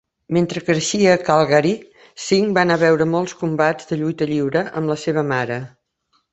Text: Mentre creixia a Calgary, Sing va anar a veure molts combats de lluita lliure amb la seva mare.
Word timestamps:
Mentre 0.35 0.61
creixia 0.69 1.11
a 1.15 1.19
Calgary, 1.27 1.73
Sing 2.29 2.49
va 2.57 2.63
anar 2.63 2.79
a 2.79 2.83
veure 2.85 3.09
molts 3.13 3.37
combats 3.43 3.93
de 3.93 4.01
lluita 4.03 4.31
lliure 4.35 4.65
amb 4.83 4.95
la 4.95 5.01
seva 5.07 5.29
mare. 5.37 5.63